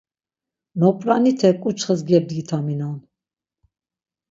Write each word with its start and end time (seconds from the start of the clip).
Nop̌ranite 0.79 1.49
ǩuçxes 1.61 1.99
gebdgitaminon. 2.07 2.97